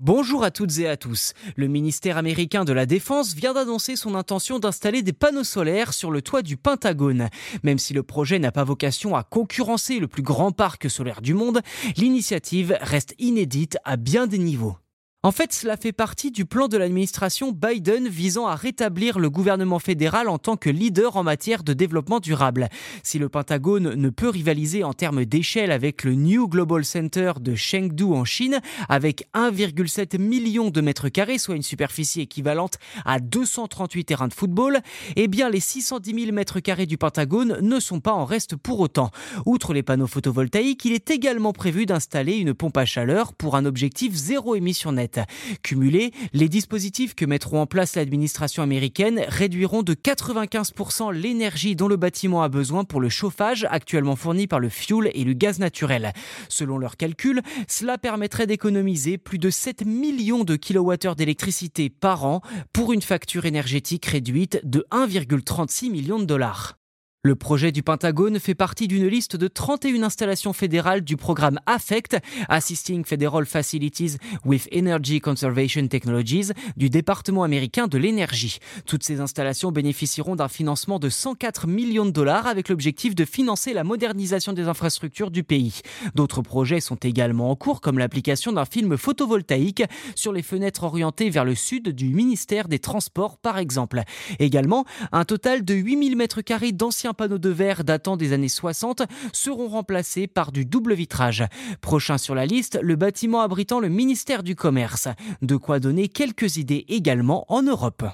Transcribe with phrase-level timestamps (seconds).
[0.00, 1.34] Bonjour à toutes et à tous.
[1.54, 6.10] Le ministère américain de la Défense vient d'annoncer son intention d'installer des panneaux solaires sur
[6.10, 7.28] le toit du Pentagone.
[7.62, 11.32] Même si le projet n'a pas vocation à concurrencer le plus grand parc solaire du
[11.32, 11.60] monde,
[11.96, 14.76] l'initiative reste inédite à bien des niveaux.
[15.24, 19.78] En fait, cela fait partie du plan de l'administration Biden visant à rétablir le gouvernement
[19.78, 22.68] fédéral en tant que leader en matière de développement durable.
[23.02, 27.54] Si le Pentagone ne peut rivaliser en termes d'échelle avec le New Global Center de
[27.54, 34.04] Chengdu en Chine, avec 1,7 million de mètres carrés, soit une superficie équivalente à 238
[34.04, 34.80] terrains de football,
[35.16, 38.78] eh bien les 610 000 mètres carrés du Pentagone ne sont pas en reste pour
[38.80, 39.10] autant.
[39.46, 43.64] Outre les panneaux photovoltaïques, il est également prévu d'installer une pompe à chaleur pour un
[43.64, 45.13] objectif zéro émission nette.
[45.62, 51.96] Cumulés, les dispositifs que mettront en place l'administration américaine réduiront de 95% l'énergie dont le
[51.96, 56.12] bâtiment a besoin pour le chauffage actuellement fourni par le fioul et le gaz naturel.
[56.48, 62.40] Selon leurs calculs, cela permettrait d'économiser plus de 7 millions de kilowattheures d'électricité par an
[62.72, 66.78] pour une facture énergétique réduite de 1,36 million de dollars.
[67.26, 72.18] Le projet du Pentagone fait partie d'une liste de 31 installations fédérales du programme AFFECT,
[72.50, 78.58] Assisting Federal Facilities with Energy Conservation Technologies, du département américain de l'énergie.
[78.84, 83.72] Toutes ces installations bénéficieront d'un financement de 104 millions de dollars avec l'objectif de financer
[83.72, 85.80] la modernisation des infrastructures du pays.
[86.14, 91.30] D'autres projets sont également en cours, comme l'application d'un film photovoltaïque sur les fenêtres orientées
[91.30, 94.02] vers le sud du ministère des Transports, par exemple.
[94.40, 99.68] Également, un total de 8000 m2 d'anciens panneaux de verre datant des années 60 seront
[99.68, 101.44] remplacés par du double vitrage.
[101.80, 105.08] Prochain sur la liste, le bâtiment abritant le ministère du Commerce.
[105.42, 108.04] De quoi donner quelques idées également en Europe.